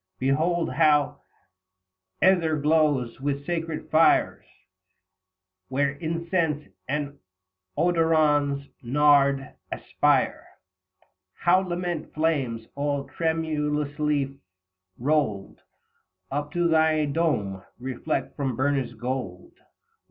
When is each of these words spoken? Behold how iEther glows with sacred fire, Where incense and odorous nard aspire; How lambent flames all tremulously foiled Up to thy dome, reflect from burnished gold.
Behold 0.17 0.73
how 0.73 1.21
iEther 2.23 2.59
glows 2.59 3.19
with 3.21 3.45
sacred 3.45 3.91
fire, 3.91 4.43
Where 5.67 5.91
incense 5.91 6.67
and 6.87 7.19
odorous 7.77 8.63
nard 8.81 9.53
aspire; 9.71 10.47
How 11.35 11.61
lambent 11.61 12.15
flames 12.15 12.65
all 12.73 13.03
tremulously 13.09 14.39
foiled 14.97 15.59
Up 16.31 16.51
to 16.53 16.67
thy 16.67 17.05
dome, 17.05 17.61
reflect 17.77 18.35
from 18.35 18.55
burnished 18.55 18.97
gold. 18.97 19.53